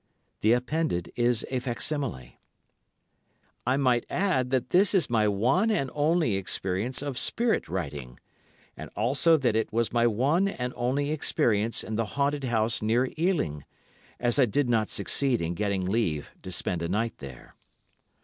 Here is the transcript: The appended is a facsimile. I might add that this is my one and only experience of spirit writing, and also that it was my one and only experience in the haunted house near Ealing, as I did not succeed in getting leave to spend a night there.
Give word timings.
The 0.39 0.53
appended 0.53 1.11
is 1.15 1.45
a 1.51 1.59
facsimile. 1.59 2.39
I 3.67 3.77
might 3.77 4.07
add 4.09 4.49
that 4.49 4.71
this 4.71 4.95
is 4.95 5.11
my 5.11 5.27
one 5.27 5.69
and 5.69 5.91
only 5.93 6.37
experience 6.37 7.03
of 7.03 7.19
spirit 7.19 7.69
writing, 7.69 8.19
and 8.75 8.89
also 8.95 9.37
that 9.37 9.55
it 9.55 9.71
was 9.71 9.93
my 9.93 10.07
one 10.07 10.47
and 10.47 10.73
only 10.75 11.11
experience 11.11 11.83
in 11.83 11.97
the 11.97 12.05
haunted 12.17 12.45
house 12.45 12.81
near 12.81 13.11
Ealing, 13.15 13.63
as 14.19 14.39
I 14.39 14.45
did 14.47 14.67
not 14.67 14.89
succeed 14.89 15.39
in 15.39 15.53
getting 15.53 15.85
leave 15.85 16.31
to 16.41 16.51
spend 16.51 16.81
a 16.81 16.89
night 16.89 17.19
there. 17.19 17.53